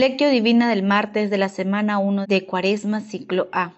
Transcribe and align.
Lectio 0.00 0.30
Divina 0.30 0.70
del 0.70 0.82
martes 0.82 1.28
de 1.28 1.36
la 1.36 1.50
semana 1.50 1.98
1 1.98 2.24
de 2.26 2.46
Cuaresma 2.46 3.02
ciclo 3.02 3.50
A. 3.52 3.74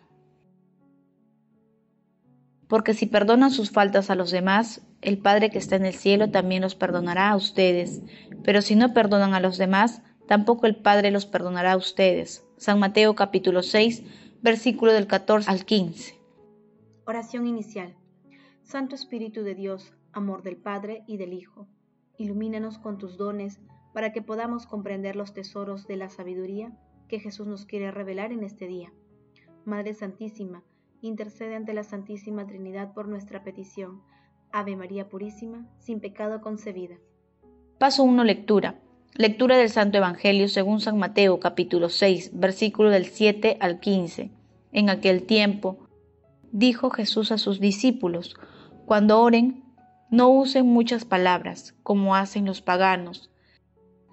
Porque 2.69 2.95
si 2.95 3.07
perdonan 3.07 3.51
sus 3.51 3.73
faltas 3.73 4.09
a 4.09 4.15
los 4.15 4.31
demás, 4.31 4.87
el 5.01 5.19
Padre 5.19 5.51
que 5.51 5.59
está 5.59 5.75
en 5.75 5.85
el 5.85 5.95
cielo 5.95 6.31
también 6.31 6.63
los 6.63 6.77
perdonará 6.77 7.31
a 7.31 7.35
ustedes. 7.35 8.03
Pero 8.45 8.63
si 8.63 8.77
no 8.77 8.95
perdonan 8.95 9.35
a 9.35 9.41
los 9.41 9.59
demás, 9.59 10.01
tampoco 10.29 10.67
el 10.67 10.77
Padre 10.77 11.11
los 11.11 11.27
perdonará 11.27 11.73
a 11.73 11.77
ustedes. 11.77 12.47
San 12.57 12.79
Mateo 12.79 13.17
capítulo 13.17 13.65
6, 13.65 14.05
versículo 14.43 14.93
del 14.93 15.09
14 15.09 15.51
al 15.51 15.65
15. 15.65 16.15
Oración 17.05 17.49
inicial. 17.49 17.97
Santo 18.63 18.95
Espíritu 18.95 19.43
de 19.43 19.57
Dios, 19.57 19.93
amor 20.13 20.45
del 20.45 20.57
Padre 20.57 21.03
y 21.09 21.17
del 21.17 21.33
Hijo, 21.33 21.67
ilumínanos 22.17 22.79
con 22.79 22.97
tus 22.97 23.17
dones 23.17 23.59
para 23.93 24.13
que 24.13 24.23
podamos 24.23 24.67
comprender 24.67 25.17
los 25.17 25.33
tesoros 25.33 25.87
de 25.87 25.97
la 25.97 26.09
sabiduría 26.09 26.73
que 27.09 27.21
Jesús 27.21 27.47
nos 27.47 27.67
quiere 27.67 27.91
revelar 27.91 28.33
en 28.33 28.43
este 28.43 28.67
día. 28.67 28.93
Madre 29.65 29.95
Santísima, 29.95 30.63
intercede 31.03 31.57
ante 31.57 31.75
la 31.75 31.85
Santísima 31.85 32.47
Trinidad 32.47 32.95
por 32.95 33.09
nuestra 33.09 33.45
petición. 33.45 34.01
Ave 34.51 34.77
María 34.77 35.09
Purísima, 35.09 35.67
sin 35.79 36.01
pecado 36.01 36.41
concebida. 36.41 36.97
Paso 37.79 38.03
1. 38.03 38.25
Lectura. 38.25 38.81
Lectura 39.15 39.57
del 39.57 39.69
Santo 39.69 39.99
Evangelio 39.99 40.49
según 40.49 40.81
San 40.81 40.99
Mateo 40.99 41.39
capítulo 41.39 41.89
6, 41.89 42.31
versículo 42.35 42.91
del 42.91 43.07
7 43.07 43.59
al 43.61 43.81
15. 43.81 44.31
En 44.73 44.89
aquel 44.89 45.25
tiempo, 45.25 45.89
dijo 46.51 46.91
Jesús 46.91 47.31
a 47.31 47.39
sus 47.39 47.61
discípulos, 47.61 48.37
cuando 48.87 49.21
oren, 49.21 49.65
no 50.11 50.31
usen 50.31 50.67
muchas 50.67 51.05
palabras, 51.05 51.75
como 51.83 52.15
hacen 52.15 52.47
los 52.47 52.63
paganos 52.63 53.32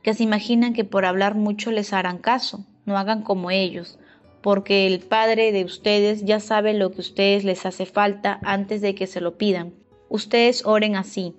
que 0.02 0.14
se 0.14 0.24
imaginan 0.24 0.74
que 0.74 0.84
por 0.84 1.06
hablar 1.06 1.36
mucho 1.36 1.72
les 1.72 1.94
harán 1.94 2.18
caso. 2.18 2.66
No 2.86 2.98
hagan 2.98 3.22
como 3.22 3.52
ellos, 3.52 4.00
porque 4.42 4.88
el 4.88 5.00
Padre 5.00 5.52
de 5.52 5.66
ustedes 5.66 6.26
ya 6.26 6.40
sabe 6.40 6.74
lo 6.74 6.92
que 6.92 6.98
a 6.98 7.02
ustedes 7.02 7.44
les 7.44 7.66
hace 7.66 7.86
falta 7.86 8.40
antes 8.44 8.82
de 8.82 8.96
que 8.96 9.08
se 9.08 9.22
lo 9.22 9.38
pidan. 9.38 9.74
Ustedes 10.10 10.66
oren 10.66 10.96
así. 10.96 11.36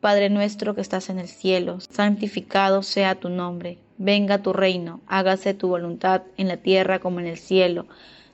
Padre 0.00 0.30
nuestro 0.30 0.74
que 0.74 0.80
estás 0.80 1.08
en 1.10 1.18
el 1.18 1.28
cielo, 1.28 1.80
santificado 1.80 2.82
sea 2.82 3.14
tu 3.14 3.28
nombre. 3.28 3.78
Venga 3.96 4.42
tu 4.42 4.52
reino, 4.52 5.00
hágase 5.06 5.54
tu 5.54 5.68
voluntad 5.68 6.22
en 6.36 6.48
la 6.48 6.56
tierra 6.56 6.98
como 6.98 7.20
en 7.20 7.26
el 7.26 7.38
cielo. 7.38 7.86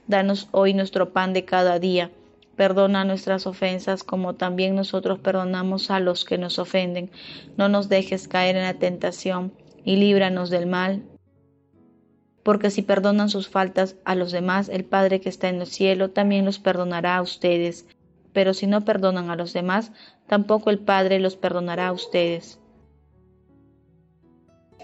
Danos 0.06 0.48
hoy 0.50 0.74
nuestro 0.74 1.12
pan 1.12 1.32
de 1.32 1.44
cada 1.44 1.78
día 1.78 2.10
Perdona 2.60 3.06
nuestras 3.06 3.46
ofensas 3.46 4.04
como 4.04 4.34
también 4.34 4.74
nosotros 4.74 5.18
perdonamos 5.18 5.90
a 5.90 5.98
los 5.98 6.26
que 6.26 6.36
nos 6.36 6.58
ofenden. 6.58 7.10
No 7.56 7.70
nos 7.70 7.88
dejes 7.88 8.28
caer 8.28 8.54
en 8.54 8.64
la 8.64 8.74
tentación 8.74 9.54
y 9.82 9.96
líbranos 9.96 10.50
del 10.50 10.66
mal. 10.66 11.02
Porque 12.42 12.68
si 12.68 12.82
perdonan 12.82 13.30
sus 13.30 13.48
faltas 13.48 13.96
a 14.04 14.14
los 14.14 14.30
demás, 14.30 14.68
el 14.68 14.84
Padre 14.84 15.22
que 15.22 15.30
está 15.30 15.48
en 15.48 15.62
el 15.62 15.66
cielo 15.68 16.10
también 16.10 16.44
los 16.44 16.58
perdonará 16.58 17.16
a 17.16 17.22
ustedes. 17.22 17.86
Pero 18.34 18.52
si 18.52 18.66
no 18.66 18.84
perdonan 18.84 19.30
a 19.30 19.36
los 19.36 19.54
demás, 19.54 19.90
tampoco 20.26 20.68
el 20.68 20.80
Padre 20.80 21.18
los 21.18 21.36
perdonará 21.36 21.88
a 21.88 21.92
ustedes. 21.92 22.60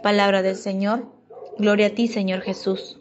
Palabra 0.03 0.41
del 0.41 0.57
Señor. 0.57 1.13
Gloria 1.59 1.89
a 1.89 1.91
ti, 1.91 2.09
Señor 2.09 2.41
Jesús. 2.41 2.99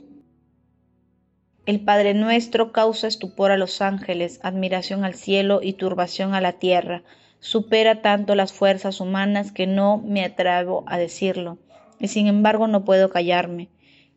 El 1.66 1.80
Padre 1.80 2.14
nuestro 2.14 2.72
causa 2.72 3.08
estupor 3.08 3.50
a 3.50 3.58
los 3.58 3.82
ángeles, 3.82 4.40
admiración 4.44 5.04
al 5.04 5.16
cielo 5.16 5.62
y 5.64 5.74
turbación 5.74 6.36
a 6.36 6.42
la 6.42 6.54
tierra. 6.54 7.02
Supera 7.40 8.04
tanto 8.04 8.36
las 8.36 8.54
fuerzas 8.54 9.02
humanas 9.02 9.52
que 9.52 9.66
no 9.66 9.98
me 9.98 10.24
atrevo 10.24 10.84
a 10.86 11.00
decirlo, 11.00 11.58
y 12.00 12.08
sin 12.08 12.28
embargo 12.28 12.68
no 12.68 12.86
puedo 12.86 13.10
callarme. 13.10 13.70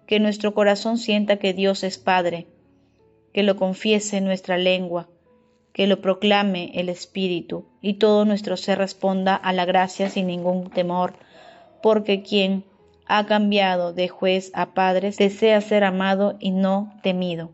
Que 0.07 0.21
nuestro 0.21 0.53
corazón 0.53 0.99
sienta 0.99 1.37
que 1.37 1.55
Dios 1.55 1.85
es 1.85 1.97
Padre, 1.97 2.49
que 3.33 3.43
lo 3.43 3.57
confiese 3.57 4.21
nuestra 4.21 4.59
lengua, 4.59 5.09
que 5.73 5.87
lo 5.87 6.03
proclame 6.03 6.73
el 6.75 6.91
Espíritu, 6.91 7.67
y 7.81 7.95
todo 7.95 8.27
nuestro 8.27 8.59
ser 8.59 8.77
responda 8.77 9.35
a 9.35 9.55
la 9.55 9.65
gracia 9.65 10.11
sin 10.11 10.27
ningún 10.27 10.69
temor, 10.69 11.15
porque 11.83 12.23
quien 12.23 12.65
ha 13.09 13.27
cambiado 13.27 13.93
de 13.93 14.09
juez 14.09 14.53
a 14.55 14.75
padre, 14.75 15.13
desea 15.17 15.61
ser 15.61 15.83
amado 15.83 16.37
y 16.39 16.51
no 16.51 16.93
temido. 17.03 17.51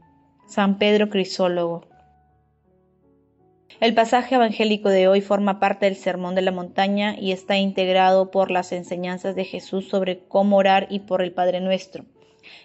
San 0.46 0.78
Pedro 0.78 1.08
Crisólogo. 1.08 1.86
El 3.80 3.94
pasaje 3.94 4.34
evangélico 4.34 4.88
de 4.88 5.08
hoy 5.08 5.20
forma 5.20 5.58
parte 5.60 5.86
del 5.86 5.96
Sermón 5.96 6.34
de 6.34 6.42
la 6.42 6.52
Montaña 6.52 7.16
y 7.18 7.32
está 7.32 7.56
integrado 7.56 8.30
por 8.30 8.50
las 8.50 8.72
enseñanzas 8.72 9.34
de 9.34 9.44
Jesús 9.44 9.88
sobre 9.88 10.26
cómo 10.26 10.56
orar 10.56 10.86
y 10.90 11.00
por 11.00 11.22
el 11.22 11.32
Padre 11.32 11.60
Nuestro. 11.60 12.04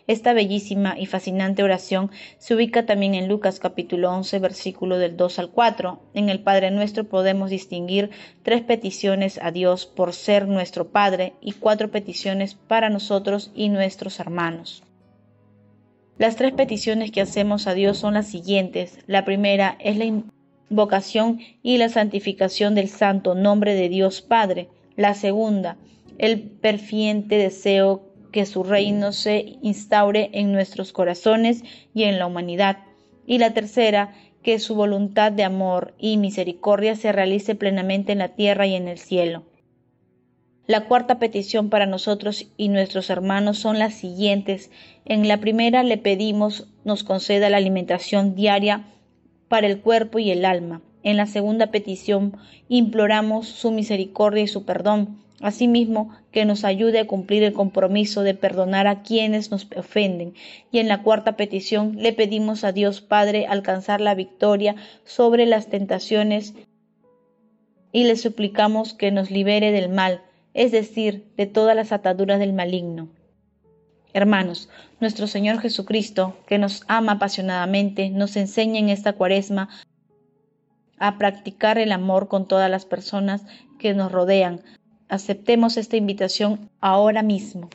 Esta 0.08 0.34
bellísima 0.34 0.96
y 0.98 1.06
fascinante 1.06 1.64
oración 1.64 2.12
se 2.38 2.56
ubica 2.56 2.86
también 2.86 3.16
en 3.16 3.28
Lucas 3.28 3.60
capítulo 3.60 4.12
11 4.12 4.40
versículo 4.40 4.98
del 4.98 5.18
2 5.18 5.40
al 5.40 5.50
4. 5.52 6.02
En 6.14 6.30
el 6.30 6.40
Padre 6.42 6.72
nuestro 6.72 7.04
podemos 7.04 7.50
distinguir 7.50 8.10
tres 8.44 8.62
peticiones 8.62 9.40
a 9.42 9.52
Dios 9.52 9.86
por 9.86 10.14
ser 10.14 10.48
nuestro 10.48 10.90
Padre 10.90 11.34
y 11.42 11.54
cuatro 11.54 11.92
peticiones 11.92 12.56
para 12.56 12.90
nosotros 12.90 13.52
y 13.56 13.70
nuestros 13.70 14.20
hermanos. 14.20 14.84
Las 16.18 16.36
tres 16.36 16.52
peticiones 16.52 17.12
que 17.12 17.22
hacemos 17.22 17.66
a 17.66 17.74
Dios 17.74 17.98
son 17.98 18.16
las 18.16 18.28
siguientes. 18.28 19.00
La 19.08 19.24
primera 19.24 19.78
es 19.80 19.96
la 19.96 20.04
invocación 20.04 21.40
y 21.64 21.78
la 21.78 21.88
santificación 21.88 22.76
del 22.76 22.90
santo 22.90 23.36
nombre 23.36 23.74
de 23.74 23.88
Dios 23.88 24.22
Padre. 24.22 24.68
La 24.98 25.14
segunda, 25.14 25.78
el 26.18 26.42
perfiente 26.42 27.38
deseo 27.38 28.09
que 28.32 28.46
su 28.46 28.64
reino 28.64 29.12
se 29.12 29.58
instaure 29.62 30.30
en 30.34 30.52
nuestros 30.52 30.94
corazones 30.94 31.64
y 31.94 32.04
en 32.04 32.20
la 32.20 32.28
humanidad. 32.28 32.78
Y 33.26 33.38
la 33.38 33.54
tercera, 33.54 34.14
que 34.44 34.60
su 34.60 34.76
voluntad 34.76 35.32
de 35.32 35.44
amor 35.44 35.94
y 35.98 36.18
misericordia 36.18 36.96
se 36.96 37.12
realice 37.12 37.56
plenamente 37.56 38.12
en 38.12 38.20
la 38.20 38.30
tierra 38.30 38.68
y 38.68 38.76
en 38.76 38.88
el 38.88 38.98
cielo. 38.98 39.44
La 40.66 40.86
cuarta 40.86 41.18
petición 41.18 41.70
para 41.70 41.88
nosotros 41.88 42.48
y 42.56 42.70
nuestros 42.70 43.10
hermanos 43.10 43.58
son 43.58 43.80
las 43.80 43.96
siguientes. 43.96 44.70
En 45.04 45.28
la 45.28 45.38
primera 45.38 45.82
le 45.82 45.98
pedimos 45.98 46.68
nos 46.84 47.04
conceda 47.04 47.50
la 47.50 47.58
alimentación 47.58 48.36
diaria 48.36 48.86
para 49.48 49.66
el 49.66 49.82
cuerpo 49.82 50.20
y 50.20 50.30
el 50.30 50.46
alma. 50.46 50.82
En 51.04 51.18
la 51.18 51.26
segunda 51.26 51.68
petición 51.68 52.38
imploramos 52.68 53.48
su 53.48 53.72
misericordia 53.72 54.44
y 54.44 54.48
su 54.48 54.66
perdón 54.66 55.20
Asimismo, 55.42 56.14
que 56.32 56.44
nos 56.44 56.66
ayude 56.66 57.00
a 57.00 57.08
cumplir 57.08 57.44
el 57.44 57.54
compromiso 57.54 58.24
de 58.24 58.34
perdonar 58.34 58.88
a 58.88 59.04
quienes 59.04 59.52
nos 59.52 59.68
ofenden. 59.76 60.34
Y 60.70 60.80
en 60.80 60.90
la 60.90 61.02
cuarta 61.02 61.38
petición 61.38 61.96
le 61.98 62.12
pedimos 62.12 62.66
a 62.66 62.74
Dios 62.74 63.00
Padre 63.00 63.48
alcanzar 63.48 64.02
la 64.02 64.16
victoria 64.16 64.76
sobre 65.06 65.46
las 65.46 65.68
tentaciones 65.68 66.56
y 67.92 68.04
le 68.04 68.18
suplicamos 68.18 68.94
que 68.94 69.12
nos 69.12 69.32
libere 69.32 69.72
del 69.72 69.90
mal, 69.90 70.22
es 70.54 70.72
decir, 70.72 71.26
de 71.38 71.46
todas 71.46 71.76
las 71.76 71.94
ataduras 71.94 72.40
del 72.40 72.54
maligno. 72.54 73.08
Hermanos, 74.12 74.70
nuestro 75.00 75.26
Señor 75.26 75.60
Jesucristo, 75.60 76.36
que 76.48 76.58
nos 76.58 76.84
ama 76.88 77.14
apasionadamente, 77.14 78.10
nos 78.10 78.36
enseña 78.36 78.80
en 78.80 78.90
esta 78.90 79.14
cuaresma 79.14 79.70
a 81.00 81.18
practicar 81.18 81.78
el 81.78 81.92
amor 81.92 82.28
con 82.28 82.48
todas 82.48 82.70
las 82.70 82.86
personas 82.86 83.46
que 83.80 83.94
nos 83.94 84.12
rodean, 84.12 84.62
Aceptemos 85.10 85.78
esta 85.78 85.98
invitación 85.98 86.70
ahora 86.82 87.24
mismo. 87.24 87.72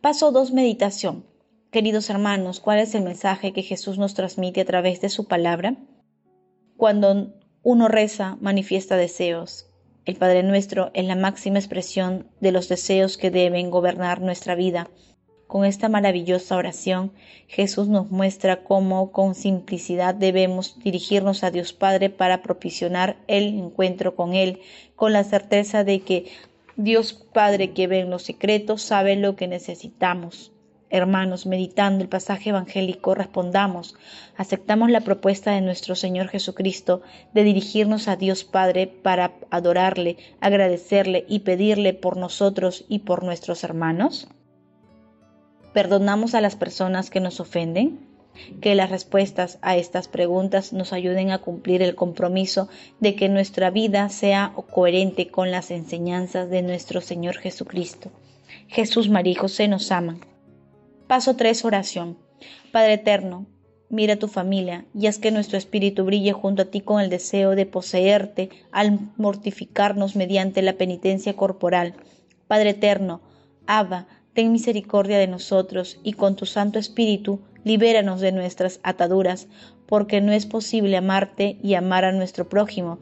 Paso 0.00 0.32
2. 0.32 0.52
Meditación. 0.52 1.26
Queridos 1.70 2.08
hermanos, 2.08 2.58
¿cuál 2.58 2.78
es 2.78 2.94
el 2.94 3.02
mensaje 3.02 3.52
que 3.52 3.62
Jesús 3.62 3.98
nos 3.98 4.14
transmite 4.14 4.62
a 4.62 4.64
través 4.64 5.02
de 5.02 5.10
su 5.10 5.28
palabra? 5.28 5.76
Cuando 6.78 7.34
uno 7.62 7.88
reza, 7.88 8.38
manifiesta 8.40 8.96
deseos. 8.96 9.66
El 10.06 10.16
Padre 10.16 10.42
Nuestro 10.42 10.90
es 10.94 11.04
la 11.04 11.16
máxima 11.16 11.58
expresión 11.58 12.30
de 12.40 12.52
los 12.52 12.70
deseos 12.70 13.18
que 13.18 13.30
deben 13.30 13.70
gobernar 13.70 14.22
nuestra 14.22 14.54
vida 14.54 14.88
con 15.50 15.64
esta 15.64 15.88
maravillosa 15.88 16.56
oración, 16.56 17.10
Jesús 17.48 17.88
nos 17.88 18.08
muestra 18.12 18.62
cómo 18.62 19.10
con 19.10 19.34
simplicidad 19.34 20.14
debemos 20.14 20.78
dirigirnos 20.78 21.42
a 21.42 21.50
Dios 21.50 21.72
Padre 21.72 22.08
para 22.08 22.40
propiciar 22.40 23.16
el 23.26 23.58
encuentro 23.58 24.14
con 24.14 24.34
Él, 24.34 24.60
con 24.94 25.12
la 25.12 25.24
certeza 25.24 25.82
de 25.82 26.02
que 26.02 26.26
Dios 26.76 27.14
Padre 27.14 27.72
que 27.72 27.88
ve 27.88 27.98
en 27.98 28.10
los 28.10 28.22
secretos 28.22 28.82
sabe 28.82 29.16
lo 29.16 29.34
que 29.34 29.48
necesitamos. 29.48 30.52
Hermanos, 30.88 31.46
meditando 31.46 32.04
el 32.04 32.08
pasaje 32.08 32.50
evangélico, 32.50 33.16
respondamos, 33.16 33.96
aceptamos 34.36 34.88
la 34.88 35.00
propuesta 35.00 35.50
de 35.50 35.62
nuestro 35.62 35.96
Señor 35.96 36.28
Jesucristo 36.28 37.02
de 37.34 37.42
dirigirnos 37.42 38.06
a 38.06 38.14
Dios 38.14 38.44
Padre 38.44 38.86
para 38.86 39.32
adorarle, 39.50 40.16
agradecerle 40.40 41.24
y 41.28 41.40
pedirle 41.40 41.92
por 41.92 42.16
nosotros 42.16 42.84
y 42.88 43.00
por 43.00 43.24
nuestros 43.24 43.64
hermanos. 43.64 44.28
¿Perdonamos 45.72 46.34
a 46.34 46.40
las 46.40 46.56
personas 46.56 47.10
que 47.10 47.20
nos 47.20 47.38
ofenden? 47.38 48.00
Que 48.60 48.74
las 48.74 48.90
respuestas 48.90 49.58
a 49.62 49.76
estas 49.76 50.08
preguntas 50.08 50.72
nos 50.72 50.92
ayuden 50.92 51.30
a 51.30 51.38
cumplir 51.38 51.82
el 51.82 51.94
compromiso 51.94 52.68
de 52.98 53.14
que 53.14 53.28
nuestra 53.28 53.70
vida 53.70 54.08
sea 54.08 54.52
coherente 54.70 55.28
con 55.28 55.50
las 55.50 55.70
enseñanzas 55.70 56.50
de 56.50 56.62
nuestro 56.62 57.00
Señor 57.00 57.36
Jesucristo. 57.36 58.10
Jesús, 58.68 59.08
María 59.10 59.32
y 59.32 59.36
José 59.36 59.68
nos 59.68 59.92
aman. 59.92 60.20
Paso 61.06 61.36
3. 61.36 61.64
Oración. 61.64 62.18
Padre 62.72 62.94
Eterno, 62.94 63.46
mira 63.88 64.16
tu 64.16 64.26
familia 64.28 64.86
y 64.94 65.06
haz 65.06 65.18
que 65.18 65.30
nuestro 65.30 65.58
espíritu 65.58 66.04
brille 66.04 66.32
junto 66.32 66.62
a 66.62 66.64
ti 66.66 66.80
con 66.80 67.00
el 67.00 67.10
deseo 67.10 67.50
de 67.56 67.66
poseerte 67.66 68.48
al 68.72 68.98
mortificarnos 69.16 70.16
mediante 70.16 70.62
la 70.62 70.74
penitencia 70.74 71.34
corporal. 71.34 71.94
Padre 72.46 72.70
Eterno, 72.70 73.20
Abba, 73.66 74.06
ten 74.34 74.52
misericordia 74.52 75.18
de 75.18 75.26
nosotros 75.26 75.98
y 76.02 76.14
con 76.14 76.36
tu 76.36 76.46
Santo 76.46 76.78
Espíritu 76.78 77.40
libéranos 77.64 78.20
de 78.20 78.32
nuestras 78.32 78.80
ataduras, 78.82 79.48
porque 79.86 80.20
no 80.20 80.32
es 80.32 80.46
posible 80.46 80.96
amarte 80.96 81.58
y 81.62 81.74
amar 81.74 82.04
a 82.04 82.12
nuestro 82.12 82.48
prójimo 82.48 83.00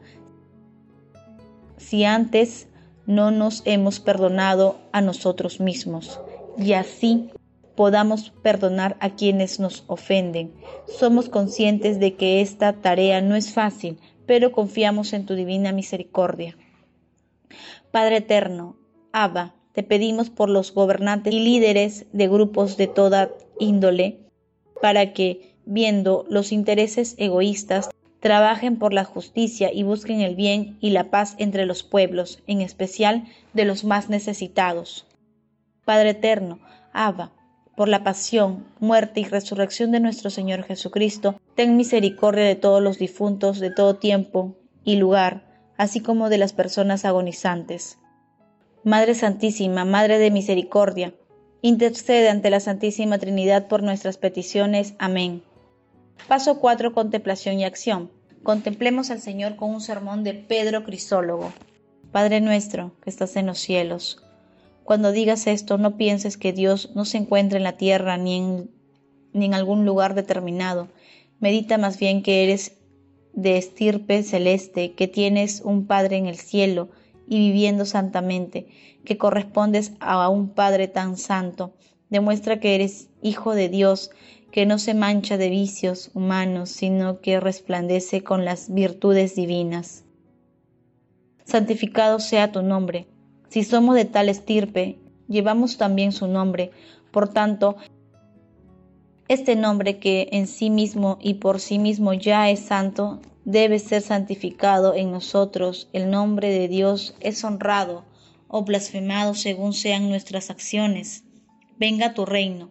si 1.79 2.03
antes 2.03 2.67
no 3.07 3.31
nos 3.31 3.63
hemos 3.65 3.99
perdonado 3.99 4.79
a 4.91 5.01
nosotros 5.01 5.59
mismos 5.59 6.21
y 6.57 6.73
así 6.73 7.31
podamos 7.75 8.31
perdonar 8.43 8.97
a 8.99 9.11
quienes 9.11 9.59
nos 9.59 9.85
ofenden. 9.87 10.53
Somos 10.85 11.29
conscientes 11.29 11.99
de 11.99 12.15
que 12.15 12.41
esta 12.41 12.73
tarea 12.73 13.21
no 13.21 13.35
es 13.35 13.53
fácil, 13.53 13.97
pero 14.27 14.51
confiamos 14.51 15.13
en 15.13 15.25
tu 15.25 15.33
divina 15.33 15.71
misericordia. 15.71 16.57
Padre 17.91 18.17
eterno, 18.17 18.75
Abba, 19.13 19.55
te 19.73 19.83
pedimos 19.83 20.29
por 20.29 20.49
los 20.49 20.73
gobernantes 20.73 21.33
y 21.33 21.39
líderes 21.39 22.05
de 22.11 22.27
grupos 22.27 22.77
de 22.77 22.87
toda 22.87 23.31
índole, 23.59 24.19
para 24.81 25.13
que, 25.13 25.55
viendo 25.65 26.25
los 26.29 26.51
intereses 26.51 27.15
egoístas, 27.17 27.89
trabajen 28.19 28.77
por 28.77 28.93
la 28.93 29.05
justicia 29.05 29.71
y 29.73 29.83
busquen 29.83 30.21
el 30.21 30.35
bien 30.35 30.77
y 30.81 30.89
la 30.89 31.09
paz 31.09 31.35
entre 31.37 31.65
los 31.65 31.83
pueblos, 31.83 32.41
en 32.47 32.61
especial 32.61 33.27
de 33.53 33.65
los 33.65 33.83
más 33.83 34.09
necesitados. 34.09 35.05
Padre 35.85 36.11
eterno, 36.11 36.59
Abba, 36.93 37.31
por 37.75 37.87
la 37.87 38.03
pasión, 38.03 38.65
muerte 38.79 39.21
y 39.21 39.23
resurrección 39.23 39.91
de 39.91 40.01
nuestro 40.01 40.29
Señor 40.29 40.63
Jesucristo, 40.63 41.39
ten 41.55 41.77
misericordia 41.77 42.43
de 42.43 42.55
todos 42.55 42.81
los 42.83 42.99
difuntos 42.99 43.59
de 43.59 43.71
todo 43.71 43.95
tiempo 43.95 44.57
y 44.83 44.97
lugar, 44.97 45.63
así 45.77 46.01
como 46.01 46.29
de 46.29 46.37
las 46.37 46.51
personas 46.51 47.05
agonizantes. 47.05 47.97
Madre 48.83 49.15
Santísima, 49.15 49.85
Madre 49.85 50.19
de 50.19 50.31
Misericordia, 50.31 51.13
intercede 51.61 52.29
ante 52.29 52.49
la 52.49 52.59
Santísima 52.59 53.17
Trinidad 53.17 53.67
por 53.67 53.83
nuestras 53.83 54.17
peticiones. 54.17 54.93
Amén. 54.99 55.43
Paso 56.27 56.59
4. 56.59 56.93
Contemplación 56.93 57.59
y 57.59 57.65
acción. 57.65 58.11
Contemplemos 58.43 59.11
al 59.11 59.19
Señor 59.19 59.55
con 59.55 59.71
un 59.71 59.81
sermón 59.81 60.23
de 60.23 60.33
Pedro 60.33 60.83
Crisólogo. 60.83 61.51
Padre 62.11 62.41
nuestro 62.41 62.93
que 63.01 63.09
estás 63.09 63.35
en 63.35 63.45
los 63.45 63.59
cielos 63.59 64.23
cuando 64.89 65.11
digas 65.11 65.45
esto, 65.45 65.77
no 65.77 65.97
pienses 65.97 66.35
que 66.35 66.51
Dios 66.51 66.93
no 66.95 67.05
se 67.05 67.17
encuentra 67.17 67.59
en 67.59 67.63
la 67.63 67.77
tierra 67.77 68.17
ni 68.17 68.37
en, 68.37 68.71
ni 69.33 69.45
en 69.45 69.53
algún 69.53 69.85
lugar 69.85 70.15
determinado. 70.15 70.87
Medita 71.39 71.77
más 71.77 71.99
bien 71.99 72.23
que 72.23 72.43
eres 72.43 72.75
de 73.33 73.59
estirpe 73.59 74.23
celeste, 74.23 74.93
que 74.93 75.07
tienes 75.07 75.61
un 75.63 75.85
Padre 75.85 76.17
en 76.17 76.25
el 76.25 76.37
cielo 76.37 76.89
y 77.29 77.37
viviendo 77.37 77.85
santamente, 77.85 78.67
que 79.05 79.17
correspondes 79.17 79.93
a 80.01 80.27
un 80.27 80.49
Padre 80.49 80.89
tan 80.89 81.15
santo. 81.15 81.73
Demuestra 82.09 82.59
que 82.59 82.75
eres 82.75 83.07
hijo 83.21 83.55
de 83.55 83.69
Dios, 83.69 84.11
que 84.51 84.65
no 84.65 84.79
se 84.79 84.93
mancha 84.93 85.37
de 85.37 85.49
vicios 85.49 86.11
humanos, 86.13 86.69
sino 86.69 87.21
que 87.21 87.39
resplandece 87.39 88.23
con 88.23 88.43
las 88.43 88.73
virtudes 88.73 89.35
divinas. 89.35 90.03
Santificado 91.45 92.19
sea 92.19 92.51
tu 92.51 92.61
nombre 92.61 93.07
si 93.49 93.63
somos 93.63 93.95
de 93.95 94.05
tal 94.05 94.29
estirpe, 94.29 94.99
llevamos 95.27 95.77
también 95.77 96.11
su 96.11 96.27
nombre. 96.27 96.71
Por 97.11 97.29
tanto, 97.29 97.77
este 99.27 99.55
nombre 99.55 99.97
que 99.97 100.29
en 100.31 100.45
sí 100.45 100.69
mismo 100.69 101.17
y 101.19 101.35
por 101.35 101.59
sí 101.59 101.79
mismo 101.79 102.13
ya 102.13 102.49
es 102.51 102.59
santo, 102.59 103.19
debe 103.49 103.79
ser 103.79 104.03
santificado 104.03 104.93
en 104.93 105.11
nosotros. 105.11 105.89
El 105.91 106.11
nombre 106.11 106.51
de 106.51 106.67
Dios 106.67 107.15
es 107.19 107.43
honrado 107.43 108.05
o 108.47 108.63
blasfemado 108.63 109.33
según 109.33 109.73
sean 109.73 110.07
nuestras 110.07 110.51
acciones. 110.51 111.23
Venga 111.79 112.13
tu 112.13 112.27
reino. 112.27 112.69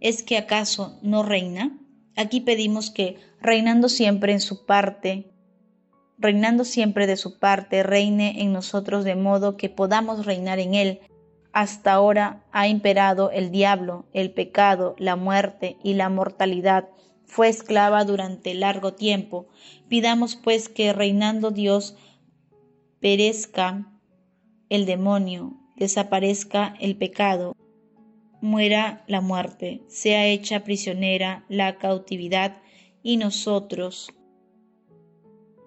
¿Es 0.00 0.24
que 0.24 0.38
acaso 0.38 0.98
no 1.02 1.22
reina? 1.22 1.78
Aquí 2.16 2.40
pedimos 2.40 2.90
que, 2.90 3.18
reinando 3.40 3.88
siempre 3.88 4.32
en 4.32 4.40
su 4.40 4.66
parte, 4.66 5.30
reinando 6.18 6.64
siempre 6.64 7.06
de 7.06 7.16
su 7.16 7.38
parte, 7.38 7.84
reine 7.84 8.42
en 8.42 8.52
nosotros 8.52 9.04
de 9.04 9.14
modo 9.14 9.56
que 9.56 9.68
podamos 9.68 10.26
reinar 10.26 10.58
en 10.58 10.74
Él. 10.74 11.00
Hasta 11.52 11.92
ahora 11.92 12.44
ha 12.50 12.66
imperado 12.66 13.30
el 13.30 13.52
diablo, 13.52 14.06
el 14.12 14.32
pecado, 14.32 14.96
la 14.98 15.14
muerte 15.14 15.76
y 15.84 15.94
la 15.94 16.08
mortalidad. 16.08 16.88
Fue 17.26 17.48
esclava 17.48 18.04
durante 18.04 18.54
largo 18.54 18.94
tiempo. 18.94 19.48
Pidamos 19.88 20.36
pues 20.36 20.68
que 20.68 20.92
reinando 20.92 21.50
Dios 21.50 21.96
perezca 23.00 23.92
el 24.68 24.86
demonio, 24.86 25.54
desaparezca 25.76 26.74
el 26.80 26.96
pecado, 26.96 27.54
muera 28.40 29.04
la 29.06 29.20
muerte, 29.20 29.82
sea 29.88 30.26
hecha 30.26 30.64
prisionera 30.64 31.44
la 31.48 31.78
cautividad 31.78 32.56
y 33.02 33.16
nosotros 33.16 34.12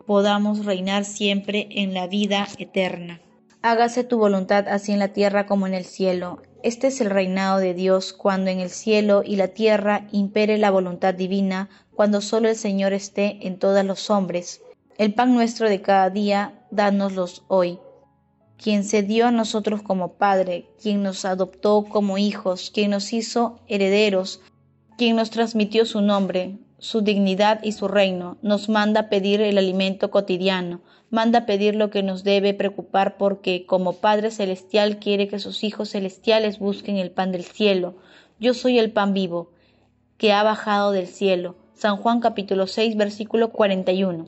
podamos 0.06 0.66
reinar 0.66 1.06
siempre 1.06 1.68
en 1.72 1.94
la 1.94 2.08
vida 2.08 2.48
eterna. 2.58 3.22
Hágase 3.62 4.06
tu 4.06 4.18
voluntad 4.18 4.70
así 4.70 4.94
en 4.94 5.00
la 5.00 5.10
tierra 5.10 5.46
como 5.46 5.68
en 5.68 5.74
el 5.74 5.84
cielo. 5.84 6.42
Este 6.64 6.88
es 6.88 7.02
el 7.02 7.10
reinado 7.10 7.58
de 7.58 7.74
Dios 7.74 8.14
cuando 8.14 8.50
en 8.52 8.62
el 8.62 8.70
cielo 8.70 9.22
y 9.26 9.36
la 9.36 9.50
tierra 9.50 10.08
impere 10.14 10.58
la 10.58 10.72
voluntad 10.72 11.14
divina, 11.14 11.70
cuando 11.94 12.22
solo 12.22 12.48
el 12.48 12.56
Señor 12.56 12.94
esté 12.94 13.46
en 13.46 13.60
todos 13.60 13.84
los 13.84 14.10
hombres. 14.10 14.62
El 14.98 15.14
pan 15.14 15.34
nuestro 15.34 15.68
de 15.68 15.82
cada 15.82 16.10
día, 16.10 16.66
dánoslos 16.72 17.44
hoy. 17.50 17.80
Quien 18.58 18.86
se 18.86 19.04
dio 19.04 19.28
a 19.28 19.32
nosotros 19.32 19.82
como 19.82 20.14
Padre, 20.14 20.70
quien 20.82 21.04
nos 21.04 21.26
adoptó 21.26 21.84
como 21.84 22.18
hijos, 22.18 22.72
quien 22.74 22.92
nos 22.92 23.12
hizo 23.12 23.60
herederos, 23.68 24.42
quien 24.98 25.18
nos 25.18 25.32
transmitió 25.32 25.86
su 25.86 26.00
nombre, 26.00 26.60
su 26.80 27.02
dignidad 27.02 27.62
y 27.64 27.74
su 27.74 27.88
reino, 27.88 28.38
nos 28.42 28.70
manda 28.70 29.10
pedir 29.10 29.42
el 29.42 29.58
alimento 29.58 30.10
cotidiano, 30.12 30.82
manda 31.10 31.46
pedir 31.46 31.76
lo 31.76 31.90
que 31.90 32.04
nos 32.04 32.24
debe 32.24 32.54
preocupar 32.54 33.18
porque 33.18 33.66
como 33.66 33.94
Padre 33.94 34.32
Celestial 34.32 34.98
quiere 35.00 35.28
que 35.28 35.40
sus 35.40 35.64
hijos 35.64 35.92
celestiales 35.92 36.60
busquen 36.60 36.98
el 36.98 37.12
pan 37.12 37.32
del 37.32 37.44
cielo. 37.44 37.96
Yo 38.40 38.54
soy 38.54 38.80
el 38.80 38.92
pan 38.92 39.14
vivo, 39.14 39.52
que 40.18 40.32
ha 40.32 40.44
bajado 40.44 40.92
del 40.92 41.08
cielo. 41.08 41.56
San 41.74 41.98
Juan 41.98 42.20
capítulo 42.20 42.68
6 42.68 42.96
versículo 42.96 43.52
41. 43.52 44.26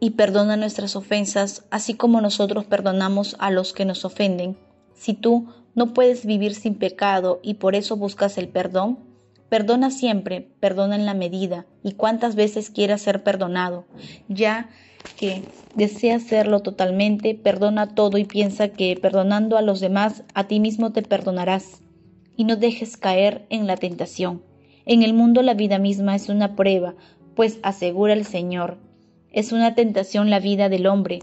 Y 0.00 0.10
perdona 0.10 0.56
nuestras 0.56 0.94
ofensas, 0.94 1.64
así 1.70 1.94
como 1.94 2.20
nosotros 2.20 2.64
perdonamos 2.64 3.36
a 3.40 3.50
los 3.50 3.72
que 3.72 3.84
nos 3.84 4.04
ofenden. 4.04 4.56
Si 4.94 5.14
tú 5.14 5.48
no 5.74 5.92
puedes 5.92 6.24
vivir 6.24 6.54
sin 6.54 6.76
pecado 6.76 7.40
y 7.42 7.54
por 7.54 7.74
eso 7.74 7.96
buscas 7.96 8.38
el 8.38 8.48
perdón, 8.48 9.07
Perdona 9.48 9.90
siempre, 9.90 10.48
perdona 10.60 10.94
en 10.96 11.06
la 11.06 11.14
medida 11.14 11.66
y 11.82 11.92
cuantas 11.92 12.34
veces 12.34 12.70
quieras 12.70 13.00
ser 13.00 13.22
perdonado. 13.22 13.86
Ya 14.28 14.68
que 15.18 15.42
deseas 15.74 16.24
hacerlo 16.24 16.60
totalmente, 16.60 17.34
perdona 17.34 17.94
todo 17.94 18.18
y 18.18 18.24
piensa 18.24 18.68
que 18.68 18.98
perdonando 19.00 19.56
a 19.56 19.62
los 19.62 19.80
demás, 19.80 20.24
a 20.34 20.44
ti 20.44 20.60
mismo 20.60 20.92
te 20.92 21.02
perdonarás. 21.02 21.82
Y 22.36 22.44
no 22.44 22.56
dejes 22.56 22.96
caer 22.96 23.46
en 23.48 23.66
la 23.66 23.76
tentación. 23.76 24.42
En 24.84 25.02
el 25.02 25.14
mundo 25.14 25.42
la 25.42 25.54
vida 25.54 25.78
misma 25.78 26.14
es 26.14 26.28
una 26.28 26.54
prueba, 26.54 26.94
pues 27.34 27.58
asegura 27.62 28.12
el 28.12 28.24
Señor, 28.24 28.78
es 29.32 29.52
una 29.52 29.74
tentación 29.74 30.30
la 30.30 30.40
vida 30.40 30.68
del 30.68 30.86
hombre. 30.86 31.20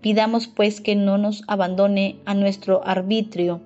Pidamos 0.00 0.48
pues 0.48 0.80
que 0.80 0.96
no 0.96 1.18
nos 1.18 1.42
abandone 1.46 2.18
a 2.24 2.34
nuestro 2.34 2.84
arbitrio 2.84 3.60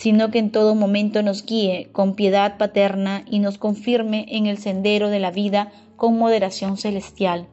sino 0.00 0.30
que 0.30 0.38
en 0.38 0.50
todo 0.50 0.74
momento 0.74 1.22
nos 1.22 1.44
guíe 1.44 1.90
con 1.92 2.14
piedad 2.14 2.56
paterna 2.56 3.22
y 3.30 3.38
nos 3.38 3.58
confirme 3.58 4.24
en 4.30 4.46
el 4.46 4.56
sendero 4.56 5.10
de 5.10 5.20
la 5.20 5.30
vida 5.30 5.72
con 5.96 6.16
moderación 6.16 6.78
celestial. 6.78 7.48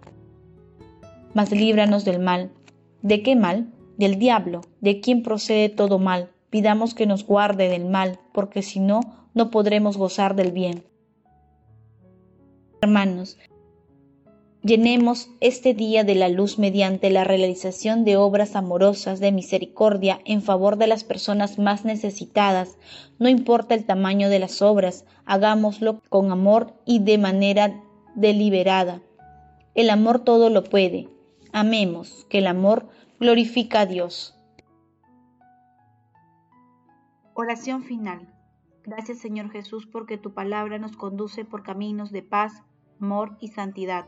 Mas 1.34 1.52
líbranos 1.52 2.06
del 2.06 2.20
mal. 2.20 2.52
¿De 3.02 3.22
qué 3.22 3.36
mal? 3.36 3.68
Del 3.98 4.18
diablo, 4.18 4.62
de 4.80 5.02
quien 5.02 5.24
procede 5.24 5.68
todo 5.68 6.00
mal. 6.00 6.32
Pidamos 6.50 6.94
que 6.94 7.06
nos 7.06 7.26
guarde 7.26 7.68
del 7.68 7.84
mal, 7.84 8.18
porque 8.32 8.62
si 8.62 8.80
no, 8.80 9.02
no 9.34 9.52
podremos 9.52 9.98
gozar 9.98 10.34
del 10.34 10.54
bien. 10.54 10.86
Hermanos, 12.82 13.38
Llenemos 14.64 15.30
este 15.40 15.74
día 15.74 16.04
de 16.04 16.16
la 16.16 16.30
luz 16.30 16.58
mediante 16.58 17.12
la 17.12 17.24
realización 17.24 18.04
de 18.04 18.18
obras 18.18 18.56
amorosas 18.56 19.20
de 19.20 19.32
misericordia 19.32 20.20
en 20.26 20.42
favor 20.42 20.78
de 20.78 20.88
las 20.88 21.04
personas 21.04 21.60
más 21.60 21.86
necesitadas. 21.86 22.78
No 23.20 23.30
importa 23.30 23.76
el 23.76 23.86
tamaño 23.86 24.30
de 24.30 24.40
las 24.40 24.62
obras, 24.64 25.06
hagámoslo 25.26 26.02
con 26.10 26.32
amor 26.32 26.74
y 26.86 27.00
de 27.00 27.20
manera 27.20 27.84
deliberada. 28.16 29.02
El 29.76 29.92
amor 29.92 30.24
todo 30.24 30.50
lo 30.50 30.64
puede. 30.64 31.08
Amemos, 31.54 32.26
que 32.28 32.40
el 32.40 32.48
amor 32.48 32.90
glorifica 33.20 33.82
a 33.82 33.86
Dios. 33.86 34.36
Oración 37.36 37.84
final. 37.84 38.34
Gracias 38.84 39.20
Señor 39.20 39.52
Jesús 39.52 39.86
porque 39.86 40.18
tu 40.18 40.34
palabra 40.34 40.80
nos 40.80 40.98
conduce 40.98 41.46
por 41.46 41.62
caminos 41.62 42.12
de 42.12 42.24
paz, 42.24 42.64
amor 43.00 43.38
y 43.40 43.50
santidad. 43.50 44.08